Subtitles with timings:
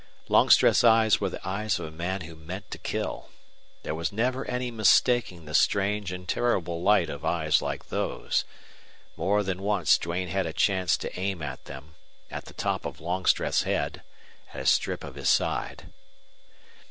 [0.29, 3.29] Longstreth's eyes were the eyes of a man who meant to kill.
[3.83, 8.43] There was never any mistaking the strange and terrible light of eyes like those.
[9.15, 11.93] More than once Duane had a chance to aim at them,
[12.31, 14.01] at the top of Longstreth's head,
[14.55, 15.91] at a strip of his side.